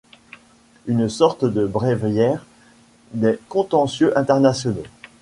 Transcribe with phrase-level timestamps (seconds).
[0.87, 2.43] Une sorte de bréviaire
[3.13, 4.81] des contentieux internationaux.